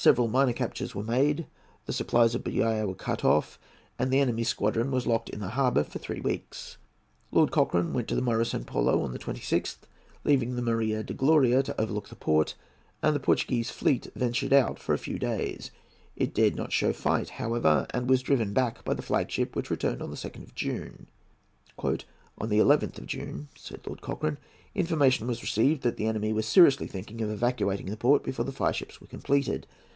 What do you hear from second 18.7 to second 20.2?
by the flag ship, which returned on the